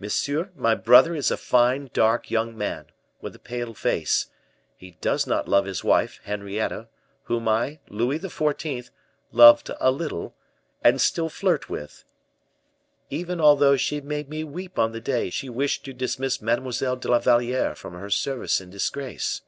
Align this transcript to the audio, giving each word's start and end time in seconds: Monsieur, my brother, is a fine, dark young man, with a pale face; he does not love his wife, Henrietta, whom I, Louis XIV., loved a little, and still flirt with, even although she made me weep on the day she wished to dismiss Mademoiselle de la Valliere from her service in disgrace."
Monsieur, 0.00 0.50
my 0.56 0.74
brother, 0.74 1.14
is 1.14 1.30
a 1.30 1.36
fine, 1.36 1.90
dark 1.92 2.30
young 2.30 2.56
man, 2.56 2.86
with 3.20 3.34
a 3.34 3.38
pale 3.38 3.74
face; 3.74 4.28
he 4.78 4.92
does 5.02 5.26
not 5.26 5.46
love 5.46 5.66
his 5.66 5.84
wife, 5.84 6.20
Henrietta, 6.24 6.88
whom 7.24 7.46
I, 7.46 7.78
Louis 7.90 8.18
XIV., 8.18 8.88
loved 9.30 9.70
a 9.78 9.90
little, 9.90 10.34
and 10.80 10.98
still 11.02 11.28
flirt 11.28 11.68
with, 11.68 12.06
even 13.10 13.42
although 13.42 13.76
she 13.76 14.00
made 14.00 14.30
me 14.30 14.42
weep 14.42 14.78
on 14.78 14.92
the 14.92 15.02
day 15.02 15.28
she 15.28 15.50
wished 15.50 15.84
to 15.84 15.92
dismiss 15.92 16.40
Mademoiselle 16.40 16.96
de 16.96 17.08
la 17.08 17.18
Valliere 17.18 17.74
from 17.74 17.92
her 17.92 18.08
service 18.08 18.58
in 18.58 18.70
disgrace." 18.70 19.42